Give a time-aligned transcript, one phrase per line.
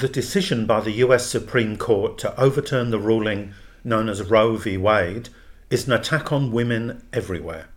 [0.00, 3.52] The decision by the US Supreme Court to overturn the ruling
[3.84, 4.78] known as Roe v.
[4.78, 5.28] Wade
[5.68, 7.68] is an attack on women everywhere.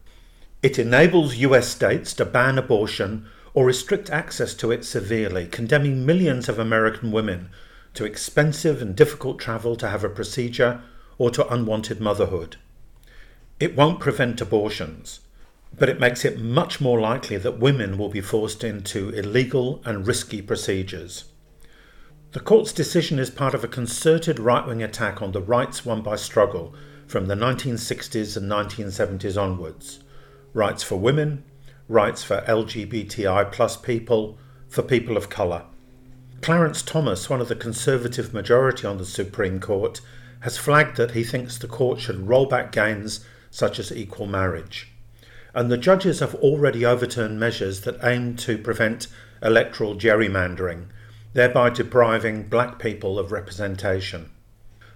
[0.62, 6.48] It enables US states to ban abortion or restrict access to it severely, condemning millions
[6.48, 7.50] of American women
[7.94, 10.82] to expensive and difficult travel to have a procedure
[11.18, 12.56] or to unwanted motherhood.
[13.60, 15.20] It won't prevent abortions,
[15.78, 20.08] but it makes it much more likely that women will be forced into illegal and
[20.08, 21.26] risky procedures.
[22.34, 26.02] The court's decision is part of a concerted right wing attack on the rights won
[26.02, 26.74] by struggle
[27.06, 30.00] from the 1960s and 1970s onwards
[30.52, 31.44] rights for women,
[31.88, 35.66] rights for LGBTI plus people, for people of colour.
[36.42, 40.02] Clarence Thomas, one of the Conservative majority on the Supreme Court,
[40.40, 44.92] has flagged that he thinks the court should roll back gains such as equal marriage.
[45.54, 49.08] And the judges have already overturned measures that aim to prevent
[49.44, 50.88] electoral gerrymandering,
[51.34, 54.30] thereby depriving black people of representation.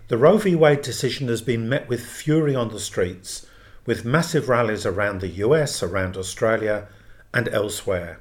[0.07, 0.55] The Roe v.
[0.55, 3.45] Wade decision has been met with fury on the streets,
[3.85, 6.87] with massive rallies around the US, around Australia,
[7.33, 8.19] and elsewhere.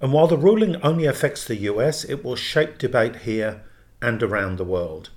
[0.00, 3.62] And while the ruling only affects the US, it will shape debate here
[4.00, 5.10] and around the world.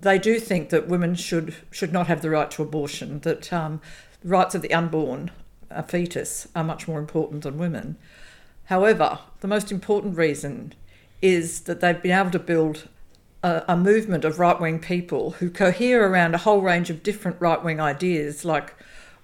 [0.00, 3.20] they do think that women should should not have the right to abortion.
[3.20, 3.80] That um,
[4.22, 5.30] the rights of the unborn,
[5.70, 7.96] a fetus, are much more important than women.
[8.64, 10.74] However, the most important reason
[11.20, 12.88] is that they've been able to build
[13.42, 17.40] a, a movement of right wing people who cohere around a whole range of different
[17.40, 18.74] right wing ideas like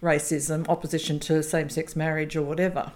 [0.03, 2.93] racism, opposition to same sex marriage, or whatever.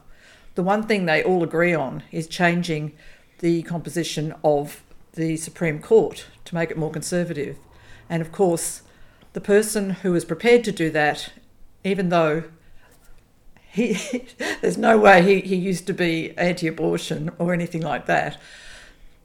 [0.59, 2.93] The one thing they all agree on is changing
[3.39, 4.83] the composition of
[5.13, 7.59] the Supreme Court to make it more conservative.
[8.11, 8.83] And of course,
[9.35, 11.31] the person who was prepared to do that,
[11.85, 12.43] even though
[13.71, 13.93] he,
[14.61, 18.37] there's no way he, he used to be anti abortion or anything like that,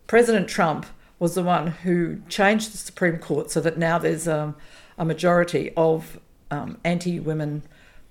[0.05, 0.85] President Trump
[1.17, 4.55] was the one who changed the Supreme Court so that now there's um,
[5.00, 6.19] a majority of
[6.51, 7.63] um, anti women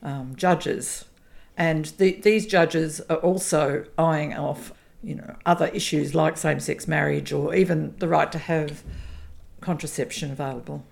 [0.03, 1.05] um, judges.
[1.57, 6.87] And the, these judges are also eyeing off you know, other issues like same sex
[6.87, 8.83] marriage or even the right to have
[9.61, 10.85] contraception available.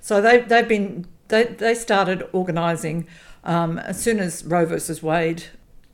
[0.00, 3.06] So they, they've been, they, they started organising
[3.44, 5.44] um, as soon as Roe versus Wade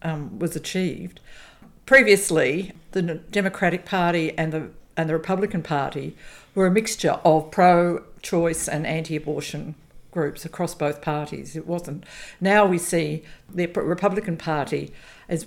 [0.03, 1.21] um, was achieved.
[1.87, 6.17] Previously, the Democratic Party and the, and the Republican Party
[6.55, 9.75] were a mixture of pro choice and anti abortion
[10.11, 11.57] groups across both parties.
[11.57, 12.05] It wasn't.
[12.41, 14.93] Now we see the Republican Party
[15.29, 15.47] as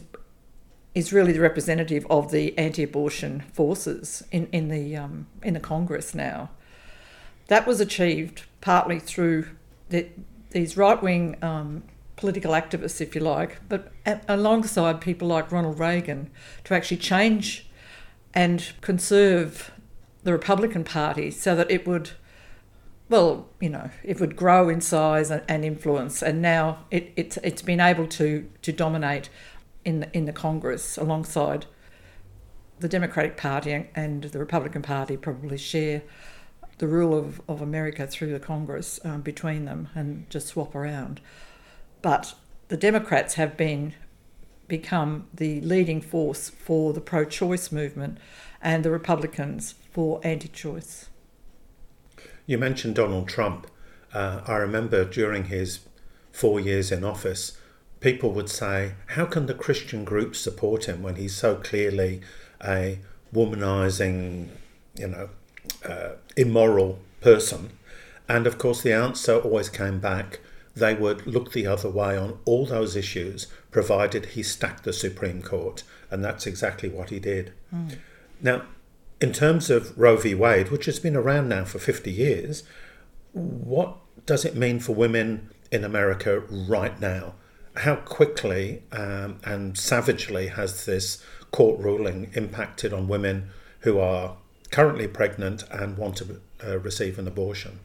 [0.93, 6.13] is really the representative of the anti-abortion forces in, in the um, in the Congress
[6.13, 6.49] now.
[7.47, 9.47] That was achieved partly through
[9.89, 10.07] the,
[10.51, 11.83] these right-wing um,
[12.15, 13.91] political activists, if you like, but
[14.27, 16.29] alongside people like Ronald Reagan
[16.65, 17.67] to actually change
[18.33, 19.71] and conserve
[20.23, 22.11] the Republican Party so that it would,
[23.11, 27.35] well, you know, it would grow in size and, and influence, and now it, it's
[27.43, 29.29] it's been able to to dominate
[29.83, 31.65] in the, in the Congress alongside
[32.79, 36.01] the Democratic Party and the Republican Party probably share
[36.77, 41.19] the rule of, of America through the Congress um, between them and just swap around.
[42.01, 42.33] But
[42.69, 43.93] the Democrats have been
[44.67, 48.17] become the leading force for the pro-choice movement
[48.61, 51.10] and the Republicans for anti-choice.
[52.51, 53.65] You mentioned Donald Trump.
[54.13, 55.79] Uh, I remember during his
[56.33, 57.57] four years in office,
[58.01, 62.19] people would say, How can the Christian groups support him when he's so clearly
[62.61, 62.99] a
[63.33, 64.49] womanizing,
[64.97, 65.29] you know,
[65.87, 67.69] uh, immoral person.
[68.27, 70.41] And of course, the answer always came back
[70.75, 75.41] they would look the other way on all those issues, provided he stacked the Supreme
[75.41, 75.83] Court.
[76.09, 77.53] And that's exactly what he did.
[77.73, 77.97] Mm.
[78.41, 78.63] Now,
[79.21, 80.33] in terms of Roe v.
[80.33, 82.63] Wade, which has been around now for 50 years,
[83.33, 87.35] what does it mean for women in America right now?
[87.77, 93.49] How quickly um, and savagely has this court ruling impacted on women
[93.81, 94.35] who are
[94.71, 97.79] currently pregnant and want to uh, receive an abortion?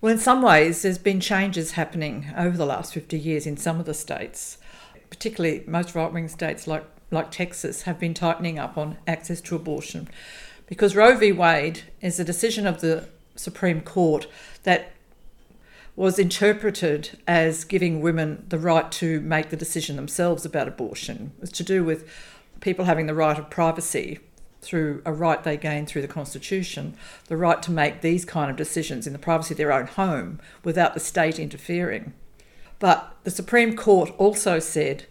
[0.00, 3.80] Well, in some ways, there's been changes happening over the last 50 years in some
[3.80, 4.58] of the states,
[5.10, 9.56] particularly most right wing states like, like Texas have been tightening up on access to
[9.56, 10.08] abortion
[10.66, 11.32] because Roe v.
[11.32, 14.26] Wade is a decision of the Supreme Court
[14.64, 14.92] that
[15.94, 21.32] was interpreted as giving women the right to make the decision themselves about abortion.
[21.36, 22.08] It was to do with
[22.60, 24.18] people having the right of privacy
[24.60, 26.96] through a right they gain through the Constitution,
[27.28, 30.40] the right to make these kind of decisions in the privacy of their own home
[30.64, 32.12] without the state interfering.
[32.78, 35.06] But the Supreme Court also said,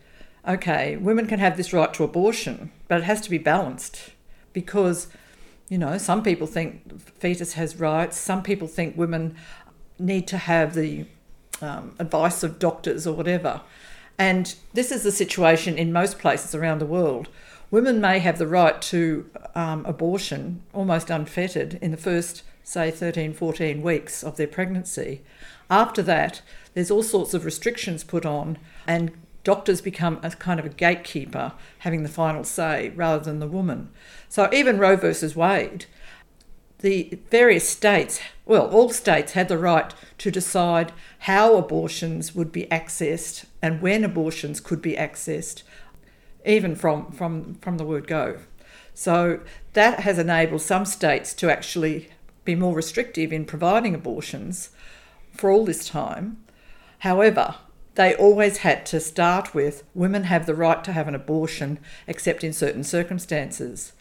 [0.48, 4.12] okay, women can have this right to abortion, but it has to be balanced
[4.54, 5.08] because,
[5.70, 9.36] you know, some people think fetus has rights, some people think women
[9.98, 11.06] need to have the
[11.62, 13.62] um, advice of doctors or whatever.
[14.18, 17.28] And this is the situation in most places around the world.
[17.72, 23.34] Women may have the right to um, abortion almost unfettered in the first, say, 13,
[23.34, 25.22] 14 weeks of their pregnancy.
[25.70, 26.42] After that,
[26.74, 29.12] there's all sorts of restrictions put on, and
[29.46, 33.90] doctors become a kind of a gatekeeper, having the final say rather than the woman.
[34.28, 35.86] So even Roe versus Wade
[36.86, 42.66] the various states, well, all states had the right to decide how abortions would be
[42.66, 45.64] accessed and when abortions could be accessed,
[46.46, 48.40] even from, from, from the word go.
[48.94, 49.40] So
[49.74, 52.10] that has enabled some states to actually
[52.44, 54.70] be more restrictive in providing abortions
[55.34, 56.38] for all this time.
[57.00, 57.56] However,
[57.96, 62.44] they always had to start with women have the right to have an abortion except
[62.44, 63.94] in certain circumstances.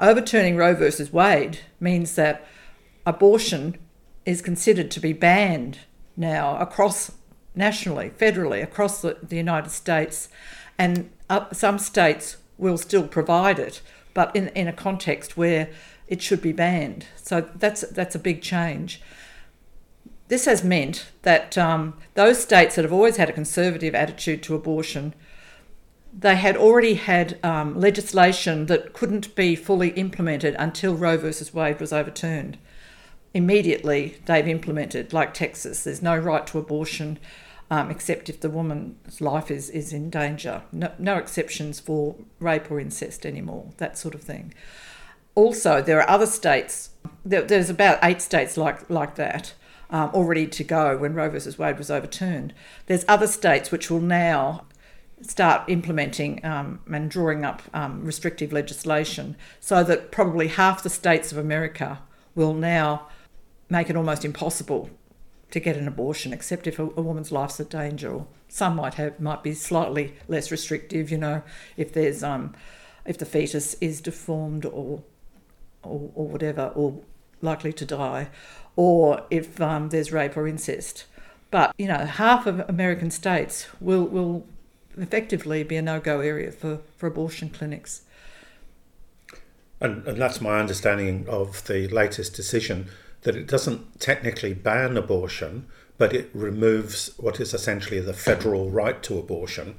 [0.00, 2.44] Overturning Roe versus Wade means that
[3.06, 3.76] abortion
[4.24, 5.80] is considered to be banned
[6.16, 7.12] now across
[7.54, 10.28] nationally, federally, across the, the United States,
[10.78, 13.82] and uh, some states will still provide it,
[14.14, 15.68] but in, in a context where
[16.08, 17.06] it should be banned.
[17.16, 19.00] So that's that's a big change.
[20.32, 24.54] This has meant that um, those states that have always had a conservative attitude to
[24.54, 25.14] abortion
[26.18, 31.80] they had already had um, legislation that couldn't be fully implemented until Roe versus Wade
[31.80, 32.56] was overturned.
[33.34, 37.18] Immediately, they've implemented, like Texas, there's no right to abortion
[37.70, 40.62] um, except if the woman's life is, is in danger.
[40.72, 44.54] No, no exceptions for rape or incest anymore, that sort of thing.
[45.34, 46.88] Also, there are other states,
[47.22, 49.52] there, there's about eight states like, like that.
[49.92, 52.54] Um, all ready to go when Roe versus Wade was overturned.
[52.86, 54.64] There's other states which will now
[55.20, 61.30] start implementing um, and drawing up um, restrictive legislation so that probably half the states
[61.30, 62.00] of America
[62.34, 63.06] will now
[63.68, 64.90] make it almost impossible
[65.50, 68.24] to get an abortion, except if a, a woman's life's in danger.
[68.48, 71.42] Some might have might be slightly less restrictive, you know,
[71.76, 72.54] if there's um,
[73.06, 75.02] if the fetus is deformed or
[75.82, 77.00] or, or whatever, or
[77.42, 78.28] likely to die,
[78.76, 81.04] or if um, there's rape or incest.
[81.50, 84.46] But you know, half of American states will will
[84.96, 88.02] effectively be a no go area for, for abortion clinics.
[89.80, 92.88] And, and that's my understanding of the latest decision
[93.22, 95.66] that it doesn't technically ban abortion,
[95.98, 99.76] but it removes what is essentially the federal right to abortion.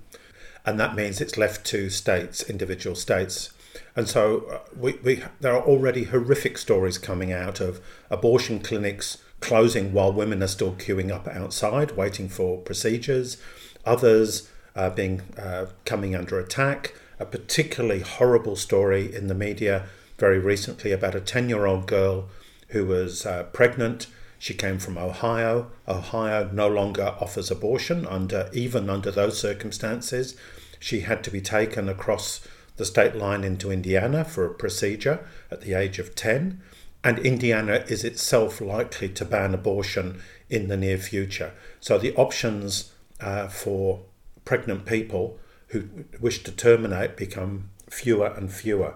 [0.66, 3.54] And that means it's left to states, individual states.
[3.96, 9.18] And so uh, we, we, there are already horrific stories coming out of abortion clinics
[9.40, 13.38] closing while women are still queuing up outside, waiting for procedures.
[13.86, 16.96] Others uh, being uh, coming under attack.
[17.20, 19.86] A particularly horrible story in the media
[20.18, 22.30] very recently about a 10 year old girl
[22.70, 24.08] who was uh, pregnant.
[24.40, 25.72] She came from Ohio.
[25.88, 30.36] Ohio no longer offers abortion under even under those circumstances.
[30.80, 32.46] She had to be taken across
[32.78, 36.62] the state line into Indiana for a procedure at the age of 10.
[37.04, 41.52] And Indiana is itself likely to ban abortion in the near future.
[41.80, 44.02] So the options uh, for
[44.46, 45.38] pregnant people
[45.68, 45.90] who
[46.20, 48.96] wish to terminate become fewer and fewer.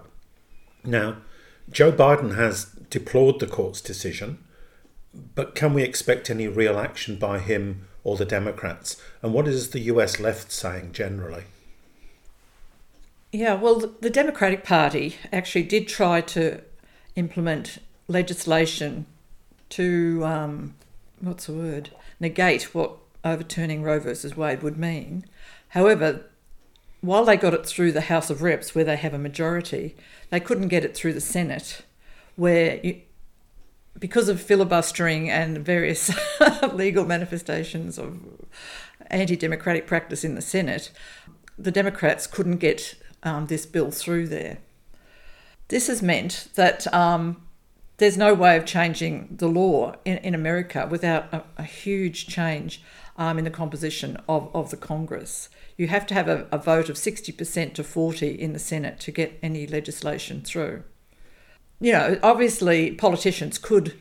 [0.84, 1.18] Now,
[1.70, 4.38] Joe Biden has deplored the court's decision,
[5.34, 9.00] but can we expect any real action by him or the Democrats?
[9.22, 11.44] And what is the US left saying generally?
[13.30, 16.62] Yeah, well, the Democratic Party actually did try to
[17.14, 19.04] implement legislation
[19.70, 20.74] to, um,
[21.20, 25.26] what's the word, negate what overturning Roe versus Wade would mean.
[25.68, 26.24] However,
[27.02, 29.94] while they got it through the House of Reps, where they have a majority,
[30.30, 31.82] they couldn't get it through the Senate,
[32.36, 33.02] where you,
[33.98, 36.10] because of filibustering and various
[36.72, 38.20] legal manifestations of
[39.08, 40.90] anti democratic practice in the Senate,
[41.58, 44.58] the Democrats couldn't get um, this bill through there.
[45.68, 47.42] This has meant that um,
[47.98, 52.82] there's no way of changing the law in, in America without a, a huge change
[53.16, 55.48] um, in the composition of, of the Congress.
[55.76, 59.10] You have to have a, a vote of 60% to 40 in the Senate to
[59.10, 60.84] get any legislation through.
[61.80, 63.94] You know, obviously, politicians could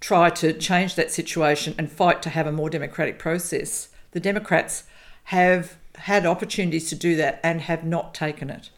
[0.00, 3.88] try to change that situation and fight to have a more democratic process.
[4.10, 4.84] The Democrats
[5.24, 8.70] have had opportunities to do that and have not taken it.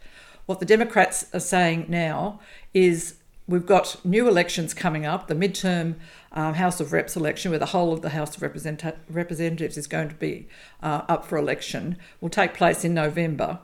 [0.45, 2.39] What the Democrats are saying now
[2.73, 3.15] is
[3.47, 5.95] we've got new elections coming up, the midterm
[6.31, 9.87] um, House of Reps election, where the whole of the House of Represent- Representatives is
[9.87, 10.47] going to be
[10.81, 13.59] uh, up for election, will take place in November.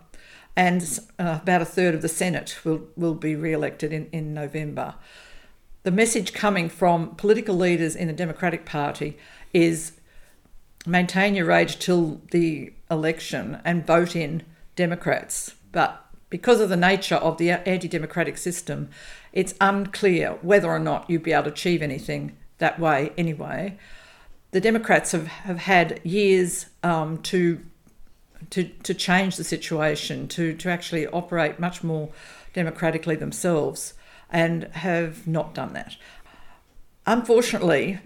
[0.56, 4.34] And uh, about a third of the Senate will, will be re elected in, in
[4.34, 4.96] November.
[5.84, 9.18] The message coming from political leaders in the Democratic Party
[9.54, 9.92] is
[10.86, 14.44] maintain your rage till the election and vote in
[14.76, 15.56] Democrats.
[15.72, 18.90] But because of the nature of the anti democratic system,
[19.34, 23.78] it's unclear whether or not you'd be able to achieve anything that way anyway.
[24.52, 27.60] The Democrats have, have had years um, to,
[28.52, 32.10] to, to change the situation, to, to actually operate much more
[32.54, 33.94] democratically themselves,
[34.30, 35.98] and have not done that.
[37.06, 38.00] Unfortunately,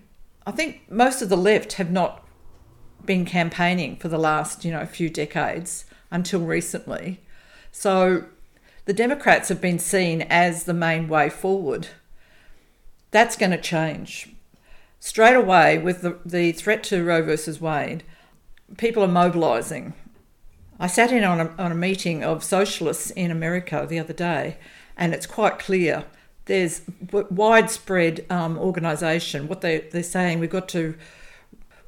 [0.46, 2.26] I think most of the left have not
[3.06, 7.20] been campaigning for the last, you know, few decades until recently.
[7.72, 8.26] So
[8.86, 11.88] the Democrats have been seen as the main way forward.
[13.12, 14.34] That's going to change.
[15.00, 18.04] Straight away, with the, the threat to Roe versus Wade,
[18.78, 19.94] people are mobilising.
[20.80, 24.58] I sat in on a, on a meeting of socialists in America the other day,
[24.98, 26.06] and it's quite clear
[26.46, 29.48] there's widespread um, organisation.
[29.48, 30.96] What they, they're saying, we've got to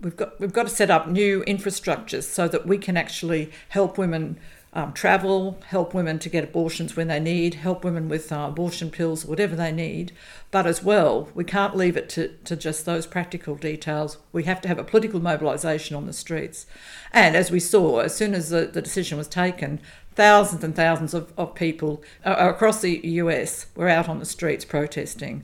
[0.02, 3.98] we've got we've got to set up new infrastructures so that we can actually help
[3.98, 4.40] women
[4.74, 8.90] um, travel, help women to get abortions when they need, help women with uh, abortion
[8.90, 10.14] pills, whatever they need.
[10.50, 14.18] But as well, we can't leave it to, to just those practical details.
[14.32, 16.68] We have to have a political mobilisation on the streets.
[17.12, 19.82] And as we saw, as soon as the, the decision was taken,
[20.16, 24.64] thousands and thousands of, of people uh, across the US were out on the streets
[24.64, 25.44] protesting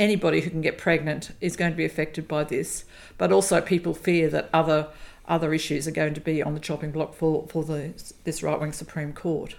[0.00, 2.84] anybody who can get pregnant is going to be affected by this,
[3.18, 4.88] but also people fear that other
[5.28, 7.92] other issues are going to be on the chopping block for, for the,
[8.24, 9.54] this right wing Supreme Court.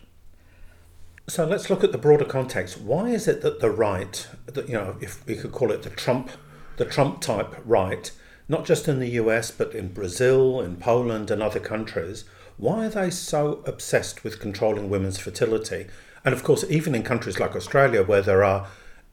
[1.29, 2.81] So let's look at the broader context.
[2.81, 5.89] Why is it that the right, that, you know, if we could call it the
[5.89, 6.29] Trump,
[6.75, 8.11] the Trump type right,
[8.49, 12.25] not just in the US but in Brazil, in Poland, and other countries,
[12.57, 15.87] why are they so obsessed with controlling women's fertility?
[16.25, 18.67] And of course, even in countries like Australia, where there are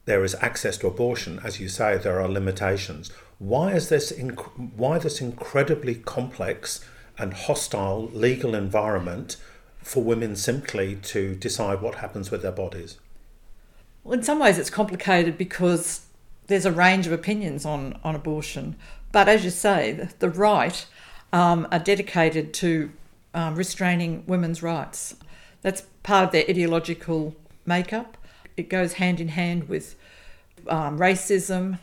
[0.09, 3.13] there is access to abortion, as you say, there are limitations.
[3.39, 6.83] Why is this inc- why this incredibly complex
[7.19, 9.37] and hostile legal environment
[9.83, 12.97] for women simply to decide what happens with their bodies?
[14.03, 16.07] Well, in some ways, it's complicated because
[16.47, 18.77] there's a range of opinions on, on abortion.
[19.13, 20.87] But as you say, the, the right
[21.35, 22.91] um, are dedicated to
[23.35, 25.17] um, restraining women's rights.
[25.61, 27.37] That's part of their ideological
[27.67, 28.17] makeup.
[28.57, 29.95] It goes hand in hand with
[30.69, 31.79] um, racism,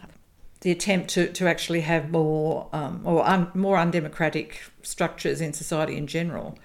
[0.62, 5.98] the attempt to, to actually have more um, or un, more undemocratic structures in society
[5.98, 6.58] in general.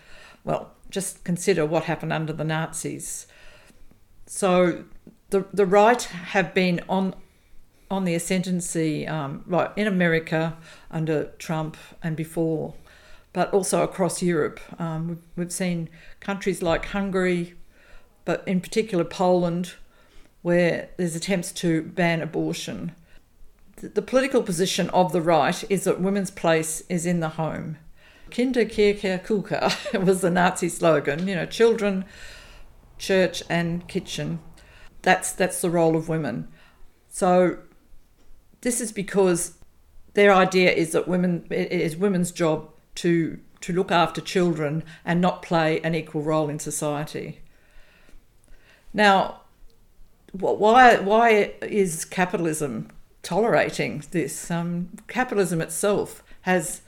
[0.45, 3.27] Well, just consider what happened under the Nazis.
[4.27, 4.85] So
[5.31, 7.15] the the right have been on
[7.91, 10.57] on the ascendancy um, right in America
[10.91, 12.75] under Trump and before,
[13.33, 14.61] but also across Europe.
[14.79, 15.89] Um, we've, we've seen
[16.21, 17.55] countries like Hungary,
[18.25, 19.75] but in particular Poland,
[20.42, 22.92] where there's attempts to ban abortion.
[23.76, 27.78] The political position of the right is that women's place is in the home.
[28.30, 31.26] Kinder, Kirche, Küche was the Nazi slogan.
[31.26, 32.04] You know, children,
[32.99, 34.40] church, and kitchen.
[35.02, 36.49] That's that's the role of women.
[37.09, 37.59] So,
[38.61, 39.59] this is because
[40.14, 45.20] their idea is that women it is women's job to to look after children and
[45.20, 47.40] not play an equal role in society.
[48.92, 49.39] Now,
[50.33, 52.91] why why is capitalism
[53.23, 54.51] tolerating this?
[54.51, 56.83] Um, capitalism itself has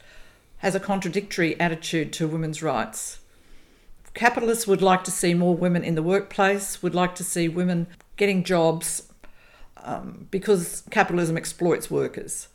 [0.59, 3.19] has a contradictory attitude to women's rights.
[4.15, 7.87] capitalists would like to see more women in the workplace, would like to see women
[8.17, 9.11] getting jobs
[9.79, 12.49] um, because capitalism exploits workers.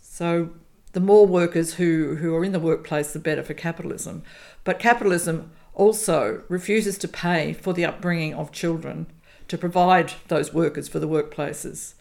[0.00, 0.50] So
[0.92, 4.22] the more workers who, who are in the workplace, the better for capitalism.
[4.62, 9.06] But capitalism also refuses to pay for the upbringing of children
[9.52, 11.92] to provide those workers for the workplaces.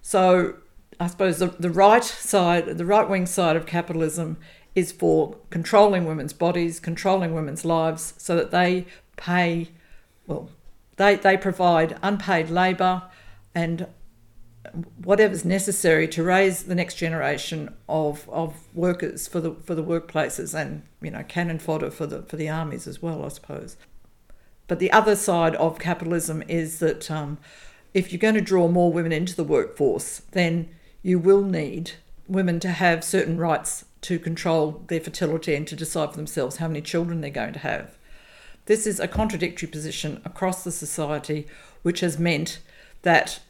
[0.00, 0.54] So
[0.98, 4.38] I suppose the, the right side, the right wing side of capitalism
[4.74, 8.86] is for controlling women's bodies, controlling women's lives, so that they
[9.18, 9.68] pay,
[10.26, 10.48] well,
[10.96, 13.02] they, they provide unpaid labour
[13.54, 13.86] and
[15.04, 20.54] whatever's necessary to raise the next generation of, of workers for the for the workplaces
[20.54, 23.76] and you know cannon fodder for the for the armies as well, I suppose.
[24.70, 27.38] But the other side of capitalism is that um,
[27.92, 30.68] if you're going to draw more women into the workforce, then
[31.02, 31.94] you will need
[32.28, 36.68] women to have certain rights to control their fertility and to decide for themselves how
[36.68, 37.98] many children they're going to have.
[38.66, 41.48] This is a contradictory position across the society,
[41.82, 42.60] which has meant
[43.02, 43.40] that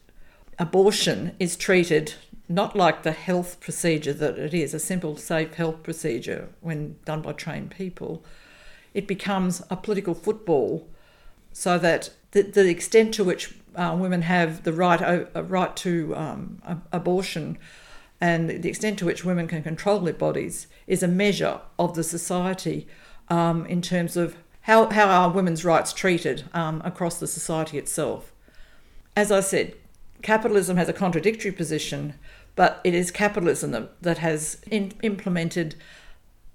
[0.59, 2.15] abortion is treated
[2.49, 7.21] not like the health procedure that it is, a simple, safe health procedure when done
[7.21, 8.25] by trained people.
[8.95, 10.89] It becomes a political football
[11.53, 16.15] so that the, the extent to which uh, women have the right, uh, right to
[16.17, 16.61] um,
[16.93, 17.59] abortion
[18.21, 22.05] and the extent to which women can control their bodies is a measure of the
[22.05, 22.87] society
[23.29, 28.33] um, in terms of how, how are women's rights treated um, across the society itself.
[29.17, 29.75] As I said,
[30.23, 32.15] capitalism has a contradictory position,
[32.57, 35.77] but it is capitalism that, that has in, implemented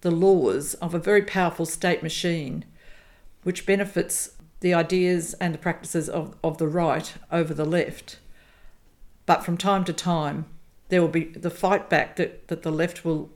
[0.01, 2.63] the laws of a very powerful state machine
[3.41, 4.31] which benefits
[4.65, 8.17] the ideas and the practices of, of the right over the left.
[9.27, 10.45] But from time to time,
[10.89, 13.29] there will be the fight back that, that the left will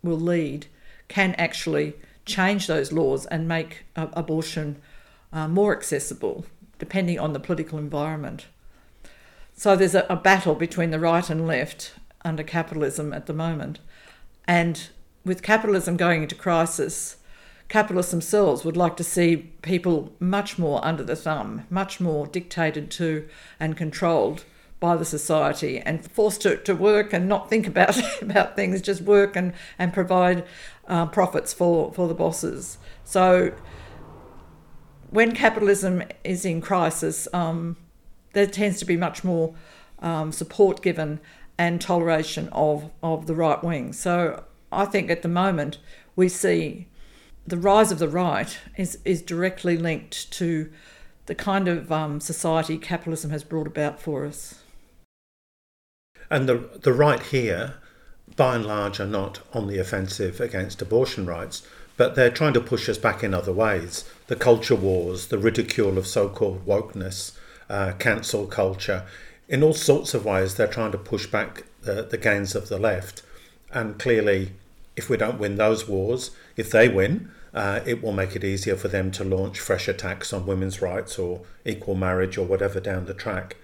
[0.00, 0.66] will lead
[1.08, 1.94] can actually
[2.24, 4.80] change those laws and make uh, abortion
[5.32, 6.46] uh, more accessible,
[6.78, 8.46] depending on the political environment.
[9.56, 13.80] So there's a, a battle between the right and left under capitalism at the moment.
[14.46, 14.88] And
[15.24, 17.16] with capitalism going into crisis,
[17.74, 22.88] capitalists themselves would like to see people much more under the thumb, much more dictated
[22.88, 23.26] to
[23.58, 24.44] and controlled
[24.78, 29.00] by the society and forced to, to work and not think about, about things, just
[29.00, 30.46] work and, and provide
[30.86, 32.78] uh, profits for, for the bosses.
[33.02, 33.52] So
[35.10, 37.76] when capitalism is in crisis, um,
[38.34, 39.52] there tends to be much more
[39.98, 41.18] um, support given
[41.58, 43.92] and toleration of, of the right wing.
[43.92, 45.78] So I think at the moment
[46.14, 46.86] we see
[47.46, 50.70] the rise of the right is, is directly linked to
[51.26, 54.62] the kind of um, society capitalism has brought about for us.
[56.30, 57.74] And the, the right here,
[58.36, 62.60] by and large, are not on the offensive against abortion rights, but they're trying to
[62.60, 64.04] push us back in other ways.
[64.26, 67.36] The culture wars, the ridicule of so called wokeness,
[67.68, 69.06] uh, cancel culture.
[69.48, 72.78] In all sorts of ways, they're trying to push back the, the gains of the
[72.78, 73.22] left.
[73.72, 74.52] And clearly,
[74.96, 78.76] if we don't win those wars, if they win, uh, it will make it easier
[78.76, 83.06] for them to launch fresh attacks on women's rights or equal marriage or whatever down
[83.06, 83.56] the track.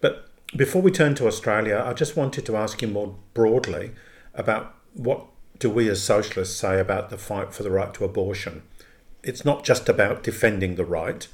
[0.00, 3.92] But before we turn to Australia, I just wanted to ask you more broadly
[4.34, 5.24] about what
[5.58, 8.62] do we as socialists say about the fight for the right to abortion?
[9.22, 11.26] It's not just about defending the right,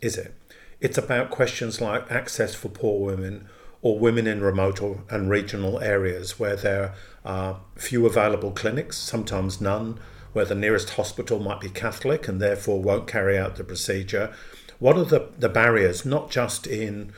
[0.00, 0.34] is it?
[0.80, 3.48] It's about questions like access for poor women
[3.82, 9.98] or women in remote and regional areas where there are few available clinics, sometimes none,
[10.32, 14.32] where the nearest hospital might be Catholic and therefore won't carry out the procedure.
[14.78, 17.12] What are the, the barriers, not just in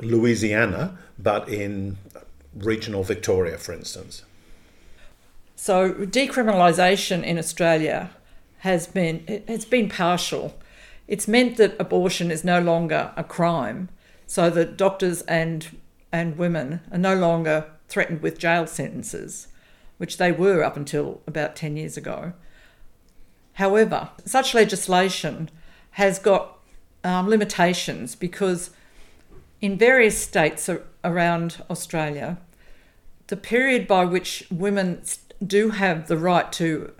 [0.00, 1.98] Louisiana, but in
[2.54, 4.24] regional Victoria, for instance?
[5.56, 8.10] So, decriminalisation in Australia
[8.58, 10.54] has been it's been partial
[11.10, 13.88] it's meant that abortion is no longer a crime,
[14.30, 15.76] so that doctors and
[16.12, 19.48] and women are no longer threatened with jail sentences,
[19.98, 22.32] which they were up until about 10 years ago.
[23.54, 25.50] However, such legislation
[25.92, 26.58] has got
[27.02, 28.70] um, limitations because
[29.60, 30.70] in various states
[31.02, 32.38] around Australia,
[33.26, 35.02] the period by which women
[35.44, 36.92] do have the right to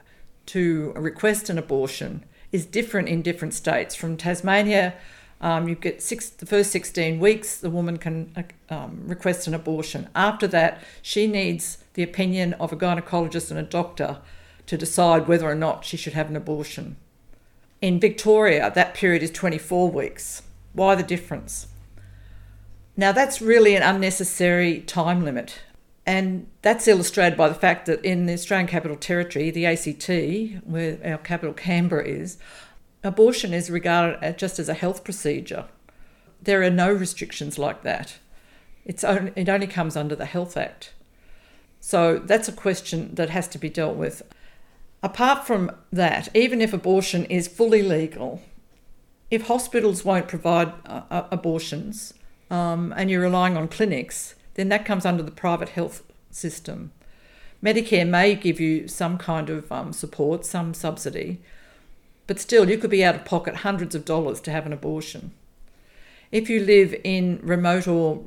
[0.46, 3.94] to request an abortion is different in different states.
[3.94, 4.94] From Tasmania,
[5.40, 9.54] um, you get six, the first 16 weeks, the woman can uh, um, request an
[9.54, 10.08] abortion.
[10.14, 14.18] After that, she needs the opinion of a gynecologist and a doctor
[14.66, 16.96] to decide whether or not she should have an abortion.
[17.80, 20.42] In Victoria, that period is 24 weeks.
[20.74, 21.68] Why the difference?
[22.96, 25.60] Now, that's really an unnecessary time limit.
[26.06, 30.08] And that's illustrated by the fact that in the Australian Capital Territory, the ACT,
[30.64, 32.36] where our capital Canberra is,
[33.02, 35.66] abortion is regarded just as a health procedure.
[36.42, 38.18] There are no restrictions like that.
[38.84, 40.92] It's only, it only comes under the Health Act.
[41.80, 44.22] So that's a question that has to be dealt with.
[45.02, 48.42] Apart from that, even if abortion is fully legal,
[49.30, 52.12] if hospitals won't provide uh, uh, abortions
[52.50, 56.92] um, and you're relying on clinics, then that comes under the private health system.
[57.62, 61.40] Medicare may give you some kind of um, support, some subsidy,
[62.30, 65.32] but still you could be out of pocket hundreds of dollars to have an abortion.
[66.30, 68.22] If you live in remote or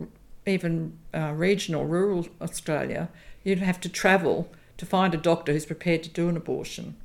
[0.46, 3.08] even uh, regional, rural Australia,
[3.46, 6.98] you'd have to travel to find a doctor who's prepared to do an abortion.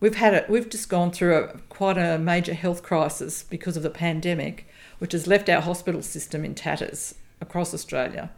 [0.00, 0.48] We've had it.
[0.48, 4.66] We've just gone through a, quite a major health crisis because of the pandemic,
[5.00, 8.30] which has left our hospital system in tatters across Australia,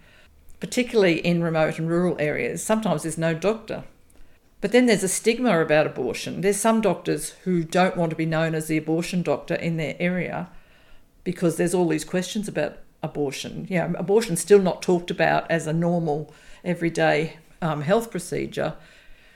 [0.58, 2.60] particularly in remote and rural areas.
[2.60, 3.84] Sometimes there's no doctor.
[4.64, 6.40] But then there's a stigma about abortion.
[6.40, 9.94] There's some doctors who don't want to be known as the abortion doctor in their
[10.00, 10.48] area
[11.22, 13.66] because there's all these questions about abortion.
[13.68, 16.32] Yeah, abortion's still not talked about as a normal,
[16.64, 18.76] everyday um, health procedure.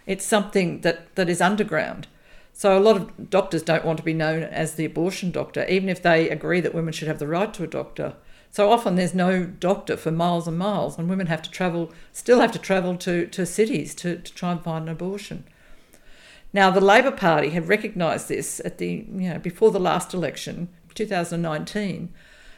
[0.07, 2.07] It's something that, that is underground.
[2.55, 5.91] So a lot of doctors don't want to be known as the abortion doctor, even
[5.91, 8.14] if they agree that women should have the right to a doctor.
[8.51, 12.41] So often there's no doctor for miles and miles, and women have to travel, still
[12.41, 15.45] have to travel to, to cities to, to try and find an abortion.
[16.53, 20.69] Now the Labor Party had recognised this at the you know before the last election,
[20.95, 22.13] 2019,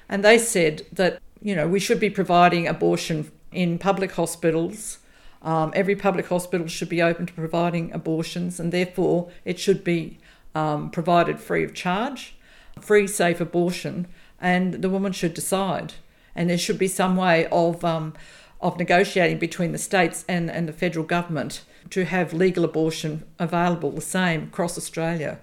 [0.09, 4.99] and they said that you know we should be providing abortion in public hospitals
[5.43, 10.19] um, every public hospital should be open to providing abortions, and therefore it should be
[10.55, 12.35] um, provided free of charge,
[12.81, 14.07] free, safe abortion,
[14.41, 15.95] and the woman should decide.
[16.35, 18.15] And there should be some way of um,
[18.61, 23.91] of negotiating between the states and, and the federal government to have legal abortion available
[23.91, 25.39] the same across Australia.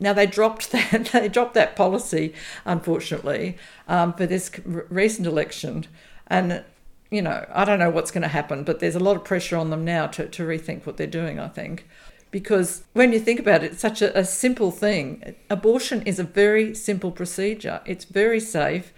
[0.00, 5.86] Now they dropped that they dropped that policy, unfortunately, um, for this recent election,
[6.26, 6.64] and
[7.10, 9.56] you know, I don't know what's going to happen, but there's a lot of pressure
[9.56, 11.88] on them now to, to rethink what they're doing, I think.
[12.30, 15.34] Because when you think about it, it's such a, a simple thing.
[15.48, 18.92] Abortion is a very simple procedure, it's very safe.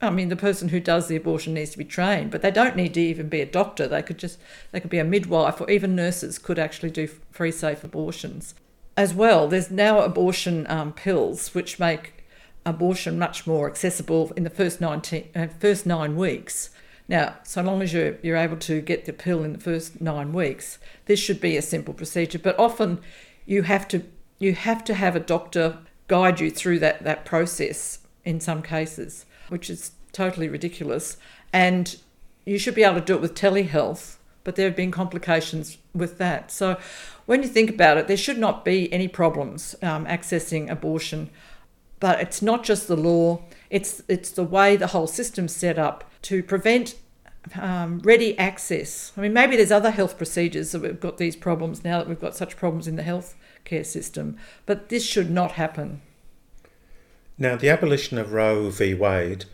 [0.00, 2.74] I mean, the person who does the abortion needs to be trained, but they don't
[2.74, 3.86] need to even be a doctor.
[3.86, 4.36] They could just,
[4.72, 8.56] they could be a midwife or even nurses could actually do free, safe abortions.
[8.96, 12.24] As well, there's now abortion um, pills which make
[12.66, 16.70] abortion much more accessible in the first, 19, uh, first nine weeks.
[17.12, 20.32] Now, so long as you're, you're able to get the pill in the first nine
[20.32, 22.38] weeks, this should be a simple procedure.
[22.38, 23.00] But often
[23.44, 24.04] you have to
[24.38, 25.76] you have to have a doctor
[26.08, 31.18] guide you through that, that process in some cases, which is totally ridiculous.
[31.52, 31.96] And
[32.46, 36.16] you should be able to do it with telehealth, but there have been complications with
[36.16, 36.50] that.
[36.50, 36.78] So
[37.26, 41.28] when you think about it, there should not be any problems um, accessing abortion.
[42.00, 46.10] But it's not just the law, it's, it's the way the whole system's set up
[46.22, 46.96] to prevent
[47.58, 49.12] um, ready access.
[49.16, 52.20] I mean, maybe there's other health procedures that we've got these problems now that we've
[52.20, 56.02] got such problems in the health care system, but this should not happen.
[57.38, 58.94] Now, the abolition of Roe v.
[58.94, 59.46] Wade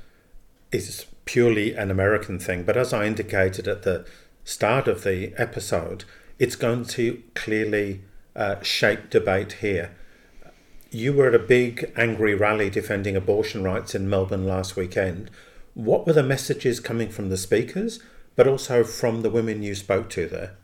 [0.73, 4.07] is purely an American thing, but as I indicated at the
[4.45, 6.05] start of the episode,
[6.39, 8.03] it's going to clearly
[8.37, 9.95] uh, shape debate here.
[10.91, 15.31] You were at a big angry rally defending abortion rights in Melbourne last weekend
[15.79, 18.01] what were the messages coming from the speakers,
[18.35, 20.57] but also from the women you spoke to there?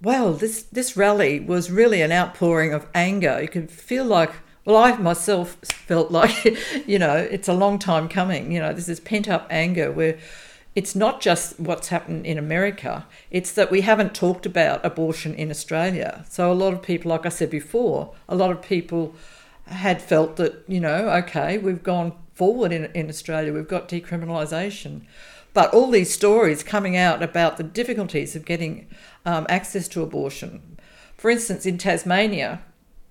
[0.00, 3.42] Well, this, this rally was really an outpouring of anger.
[3.42, 4.30] You could feel like,
[4.64, 6.44] well, I myself felt like,
[6.86, 8.52] you know, it's a long time coming.
[8.52, 10.16] You know, this is pent up anger where
[10.76, 15.50] it's not just what's happened in America, it's that we haven't talked about abortion in
[15.50, 16.24] Australia.
[16.28, 19.16] So a lot of people, like I said before, a lot of people
[19.66, 23.52] had felt that, you know, okay, we've gone forward in, in Australia.
[23.52, 25.02] We've got decriminalisation.
[25.52, 28.88] But all these stories coming out about the difficulties of getting
[29.24, 30.78] um, access to abortion.
[31.16, 32.62] For instance, in Tasmania,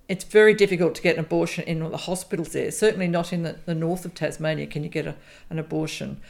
[0.08, 2.70] it's very difficult to get an abortion in the hospitals there.
[2.70, 5.16] Certainly not in the, the north of Tasmania can you get a,
[5.48, 6.20] an abortion.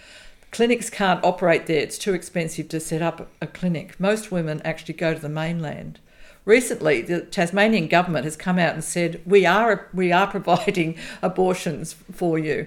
[0.53, 3.99] Clinics can't operate there, it's too expensive to set up a clinic.
[3.99, 5.99] Most women actually go to the mainland.
[6.45, 11.95] Recently, the Tasmanian government has come out and said we are we are providing abortions
[12.13, 12.67] for you,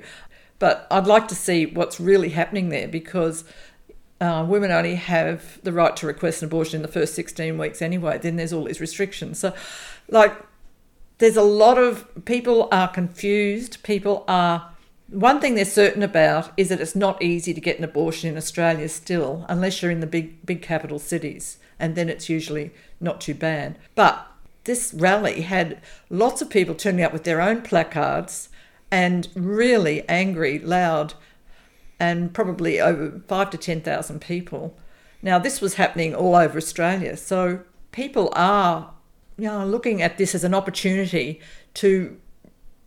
[0.60, 3.44] but I'd like to see what's really happening there because
[4.20, 7.82] uh, women only have the right to request an abortion in the first 16 weeks
[7.82, 8.18] anyway.
[8.18, 9.40] Then there's all these restrictions.
[9.40, 9.54] So,
[10.10, 10.36] like,
[11.20, 13.84] there's a lot of people are confused.
[13.84, 14.72] People are.
[15.10, 18.38] One thing they're certain about is that it's not easy to get an abortion in
[18.38, 23.22] Australia still, unless you're in the big big capital cities and then it's usually not
[23.22, 23.78] too bad.
[23.96, 24.26] But
[24.64, 28.50] this rally had lots of people turning up with their own placards
[28.92, 31.14] and really angry, loud,
[32.00, 34.78] and probably over five to 10,000 people.
[35.22, 37.18] Now, this was happening all over Australia.
[37.18, 38.94] So people are
[39.38, 41.42] you know, looking at this as an opportunity
[41.76, 42.18] to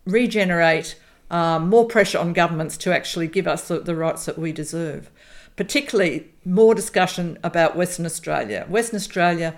[0.05, 0.97] regenerate
[1.31, 5.11] um, more pressure on governments to actually give us the, the rights that we deserve.
[5.57, 8.67] Particularly, more discussion about Western Australia.
[8.69, 9.55] Western Australia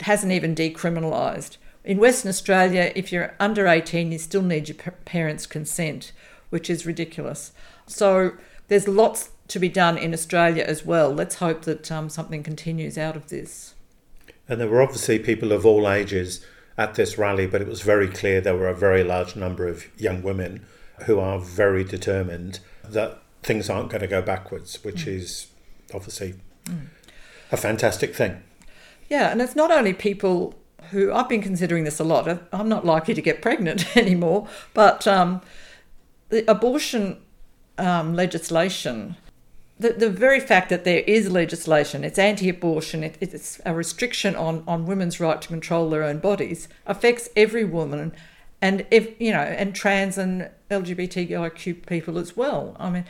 [0.00, 1.56] hasn't even decriminalised.
[1.84, 6.12] In Western Australia, if you're under 18, you still need your parents' consent,
[6.50, 7.52] which is ridiculous.
[7.86, 8.32] So
[8.68, 11.12] there's lots to be done in Australia as well.
[11.12, 13.74] Let's hope that um, something continues out of this.
[14.48, 16.44] And there were obviously people of all ages
[16.78, 19.86] at this rally, but it was very clear there were a very large number of
[20.00, 20.64] young women
[21.06, 25.14] who are very determined that things aren't going to go backwards, which mm.
[25.14, 25.48] is
[25.94, 26.34] obviously
[26.64, 26.86] mm.
[27.50, 28.42] a fantastic thing.
[29.08, 30.54] Yeah, and it's not only people
[30.90, 32.28] who I've been considering this a lot.
[32.52, 35.40] I'm not likely to get pregnant anymore, but um,
[36.28, 37.18] the abortion
[37.78, 39.16] um, legislation
[39.82, 44.34] the, the very fact that there is legislation, it's anti abortion, it, it's a restriction
[44.36, 48.12] on, on women's right to control their own bodies, affects every woman
[48.62, 52.76] and, if, you know, and trans and LGBTIQ people as well.
[52.78, 53.04] I mean,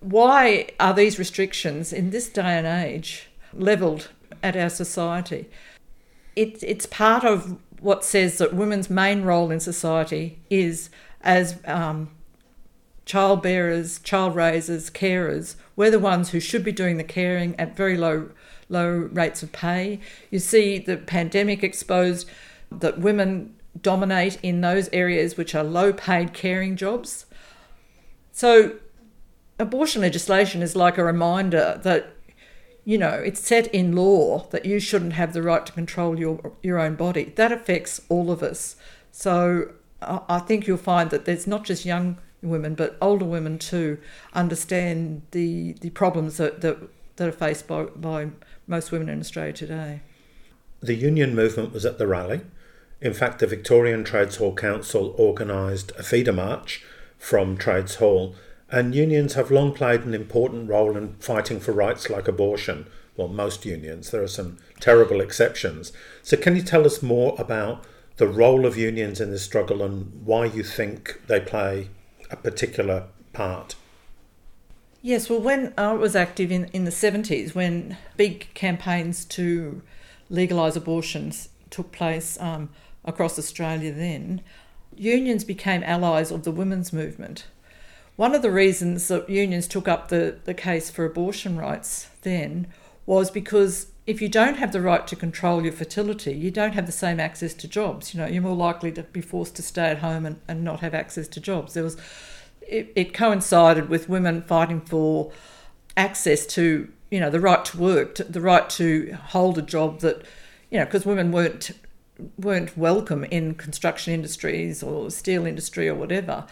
[0.00, 4.08] why are these restrictions in this day and age levelled
[4.42, 5.48] at our society?
[6.34, 10.90] It, it's part of what says that women's main role in society is
[11.22, 12.10] as um,
[13.04, 17.76] child bearers, child raisers, carers, we're the ones who should be doing the caring at
[17.76, 18.30] very low
[18.68, 20.00] low rates of pay.
[20.30, 22.28] You see the pandemic exposed
[22.70, 27.26] that women dominate in those areas which are low paid caring jobs.
[28.32, 28.76] So
[29.58, 32.14] abortion legislation is like a reminder that
[32.84, 36.52] you know it's set in law that you shouldn't have the right to control your
[36.62, 37.32] your own body.
[37.36, 38.76] That affects all of us.
[39.12, 43.98] So I think you'll find that there's not just young women, but older women too,
[44.32, 46.78] understand the the problems that that,
[47.16, 48.28] that are faced by, by
[48.66, 50.00] most women in Australia today.
[50.80, 52.40] The union movement was at the rally.
[53.00, 56.84] In fact, the Victorian Trades Hall Council organised a feeder march
[57.18, 58.34] from Trades Hall,
[58.70, 62.86] and unions have long played an important role in fighting for rights like abortion.
[63.16, 65.92] Well, most unions, there are some terrible exceptions.
[66.22, 67.84] So, can you tell us more about
[68.16, 71.88] the role of unions in this struggle and why you think they play
[72.30, 73.76] a particular part?
[75.02, 79.80] Yes, well, when I was active in, in the 70s, when big campaigns to
[80.28, 82.68] legalise abortions took place um,
[83.04, 84.42] across Australia then,
[84.96, 87.46] unions became allies of the women's movement.
[88.16, 92.66] One of the reasons that unions took up the, the case for abortion rights then
[93.06, 96.86] was because if you don't have the right to control your fertility, you don't have
[96.86, 98.12] the same access to jobs.
[98.12, 100.80] You know, you're more likely to be forced to stay at home and, and not
[100.80, 101.74] have access to jobs.
[101.74, 101.96] There was
[102.60, 105.32] it, it coincided with women fighting for
[105.96, 110.00] access to, you know, the right to work, to, the right to hold a job
[110.00, 110.22] that,
[110.70, 111.72] you know, because women weren't
[112.38, 116.46] weren't welcome in construction industries or steel industry or whatever.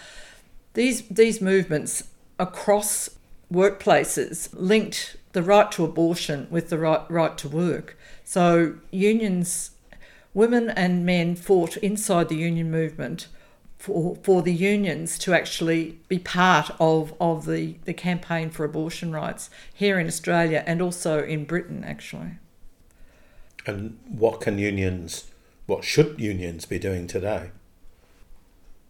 [0.75, 2.05] These these movements
[2.39, 3.11] across
[3.53, 7.97] workplaces linked the right to abortion with the right right to work.
[8.25, 9.73] So unions,
[10.35, 13.29] women and men fought inside the union movement
[13.79, 19.13] for for the unions to actually be part of of the the campaign for abortion
[19.13, 22.33] rights here in Australia and also in Britain actually.
[23.67, 25.25] And what can unions,
[25.69, 27.51] what should unions be doing today?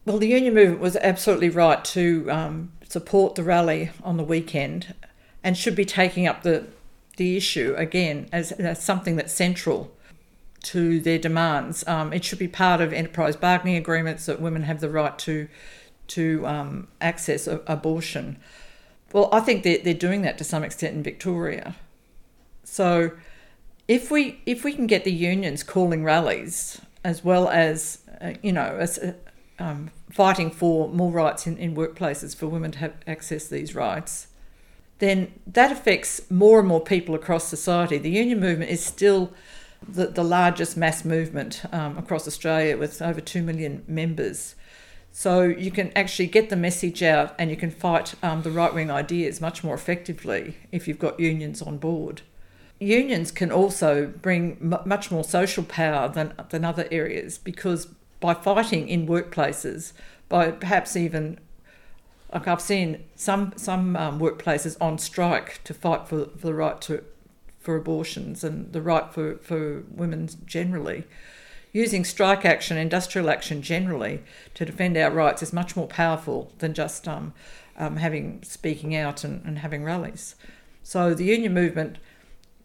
[0.07, 4.95] Well, the union movement was absolutely right to um, support the rally on the weekend
[5.43, 6.67] and should be taking up the,
[7.17, 9.93] the issue again as, as something that's central
[10.63, 11.87] to their demands.
[11.89, 15.49] Um, it should be part of enterprise bargaining agreements that women have the right to
[16.07, 18.39] to um, access a, abortion.
[19.13, 21.77] Well, I think they're, they're doing that to some extent in Victoria.
[22.65, 23.11] So,
[23.89, 28.53] if we if we can get the unions calling rallies as well as uh, you
[28.53, 29.15] know as, uh,
[29.59, 34.29] um, fighting for more rights in, in workplaces for women to have access these rights,
[35.01, 37.99] then that affects more and more people across society.
[37.99, 39.33] The union movement is still
[39.87, 44.55] the, the largest mass movement um, across Australia with over 2 million members.
[45.11, 48.73] So you can actually get the message out and you can fight um, the right
[48.73, 52.23] wing ideas much more effectively if you've got unions on board.
[52.81, 57.87] Unions can also bring m- much more social power than, than other areas because
[58.21, 59.93] by fighting in workplaces,
[60.29, 61.39] by perhaps even
[62.33, 66.81] like I've seen some some um, workplaces on strike to fight for, for the right
[66.83, 67.03] to
[67.59, 71.05] for abortions and the right for, for women generally,
[71.73, 74.23] using strike action, industrial action generally,
[74.55, 77.35] to defend our rights is much more powerful than just um,
[77.77, 80.35] um, having speaking out and, and having rallies.
[80.83, 81.99] So the union movement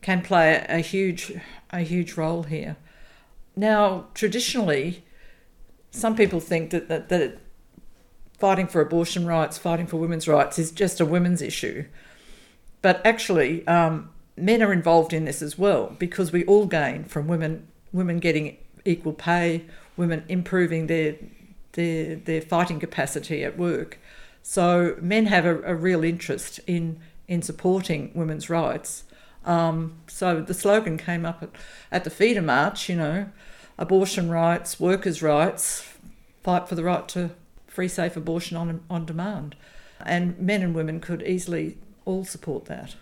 [0.04, 1.34] can play a huge
[1.72, 2.76] a huge role here.
[3.56, 5.04] Now, traditionally,
[5.89, 7.39] some people think that, that, that
[8.38, 11.86] fighting for abortion rights, fighting for women's rights is just a women's issue.
[12.82, 17.28] But actually, um, men are involved in this as well because we all gain from
[17.28, 21.16] women women getting equal pay, women improving their
[21.74, 24.00] their their fighting capacity at work.
[24.42, 29.06] So men have a, a real interest in in supporting women's rights.
[29.45, 31.49] Um, so the slogan came up at,
[31.91, 33.29] at the feeder march, you know,
[33.77, 35.88] abortion rights, workers' rights,
[36.43, 37.32] fight for the right to
[37.67, 39.56] free, safe abortion on, on demand.
[39.99, 42.95] And men and women could easily all support that.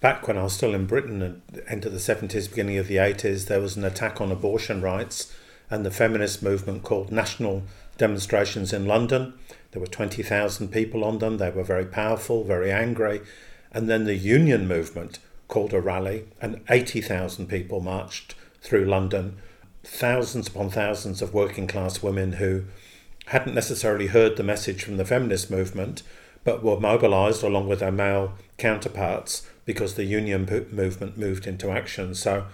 [0.00, 2.86] Back when I was still in Britain at the end of the 70s, beginning of
[2.86, 5.34] the 80s, there was an attack on abortion rights,
[5.70, 7.64] and the feminist movement called national
[7.96, 9.34] demonstrations in London.
[9.72, 11.38] There were 20,000 people on them.
[11.38, 13.20] They were very powerful, very angry.
[13.72, 15.18] And then the union movement
[15.48, 19.38] called a rally, and 80,000 people marched through London.
[19.82, 22.64] Thousands upon thousands of working class women who
[23.26, 26.02] hadn't necessarily heard the message from the feminist movement,
[26.44, 32.14] but were mobilised along with their male counterparts because the union movement moved into action.
[32.14, 32.46] So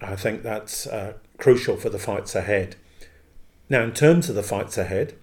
[0.00, 2.76] I think that's uh, crucial for the fights ahead.
[3.68, 5.14] Now, in terms of the fights ahead,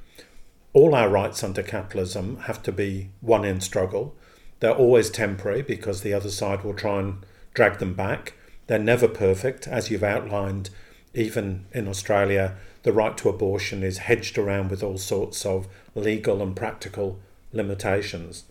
[0.71, 4.15] all our rights under capitalism have to be won in struggle.
[4.59, 8.33] They're always temporary because the other side will try and drag them back.
[8.67, 10.69] They're never perfect, as you've outlined.
[11.13, 16.41] Even in Australia, the right to abortion is hedged around with all sorts of legal
[16.41, 17.19] and practical
[17.53, 18.43] limitations.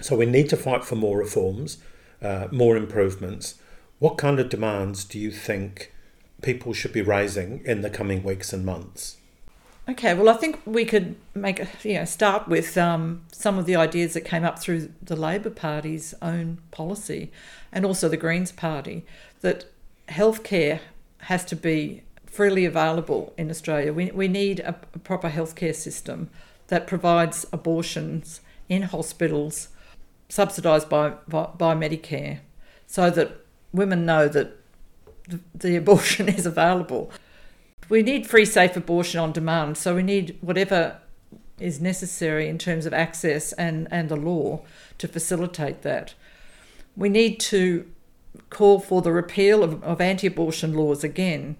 [0.00, 1.78] So we need to fight for more reforms
[2.24, 3.56] uh, more improvements.
[3.98, 5.92] What kind of demands do you think
[6.42, 9.18] people should be raising in the coming weeks and months?
[9.86, 13.66] Okay, well, I think we could make a, you know start with um, some of
[13.66, 17.30] the ideas that came up through the Labor Party's own policy,
[17.70, 19.04] and also the Greens Party,
[19.42, 19.66] that
[20.08, 20.80] healthcare
[21.18, 23.92] has to be freely available in Australia.
[23.92, 26.30] We we need a, a proper healthcare system
[26.68, 29.68] that provides abortions in hospitals
[30.28, 32.40] subsidised by, by, by Medicare
[32.86, 33.32] so that
[33.72, 34.56] women know that
[35.28, 37.10] the, the abortion is available.
[37.88, 40.98] We need free, safe abortion on demand, so we need whatever
[41.58, 44.62] is necessary in terms of access and, and the law
[44.98, 46.14] to facilitate that.
[46.96, 47.88] We need to
[48.50, 51.56] call for the repeal of, of anti abortion laws again.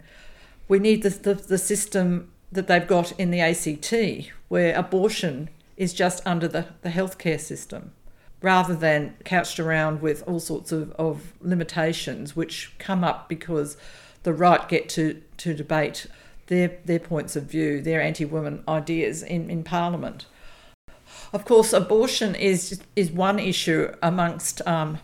[0.67, 5.93] We need the, the, the system that they've got in the ACT, where abortion is
[5.93, 7.93] just under the, the healthcare system
[8.41, 13.79] rather than couched around with all sorts of, of limitations which come up because
[14.25, 16.07] the right get to, to debate
[16.49, 20.27] their, their points of view, their anti women ideas in, in Parliament.
[21.33, 24.99] Of course, abortion is, is one issue amongst um,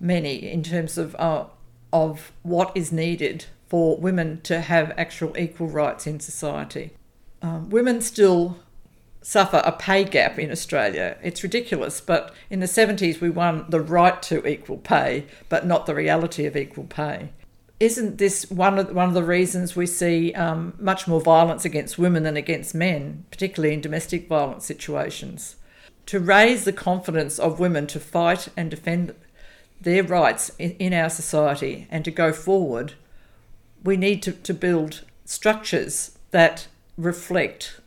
[0.00, 1.44] many in terms of, uh,
[1.92, 6.90] of what is needed for women to have actual equal rights in society.
[7.42, 8.58] Um, women still
[9.20, 11.18] suffer a pay gap in Australia.
[11.22, 15.86] It's ridiculous, but in the 70s we won the right to equal pay, but not
[15.86, 17.30] the reality of equal pay.
[17.80, 21.98] Isn't this one of, one of the reasons we see um, much more violence against
[21.98, 25.56] women than against men, particularly in domestic violence situations?
[26.06, 29.14] To raise the confidence of women to fight and defend
[29.80, 32.94] their rights in, in our society and to go forward,
[33.84, 37.80] we need to, to build structures that reflect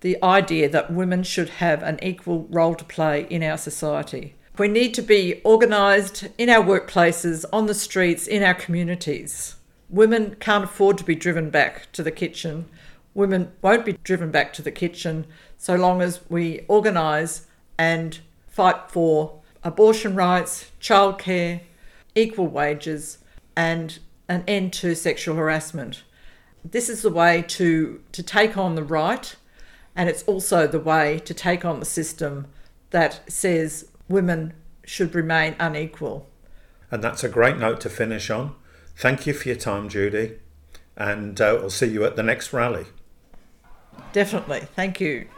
[0.00, 4.34] the idea that women should have an equal role to play in our society.
[4.58, 9.56] We need to be organised in our workplaces, on the streets, in our communities.
[9.90, 12.66] Women can't afford to be driven back to the kitchen.
[13.12, 15.26] Women won't be driven back to the kitchen
[15.58, 21.60] so long as we organise and fight for abortion rights, childcare,
[22.14, 23.18] equal wages,
[23.54, 26.02] and an end to sexual harassment.
[26.64, 29.36] This is the way to, to take on the right
[29.94, 32.46] and it's also the way to take on the system
[32.90, 34.54] that says women
[34.84, 36.28] should remain unequal.
[36.90, 38.54] And that's a great note to finish on.
[38.96, 40.38] Thank you for your time, Judy,
[40.96, 42.86] and uh, we'll see you at the next rally.
[44.12, 44.60] Definitely.
[44.74, 45.28] Thank you.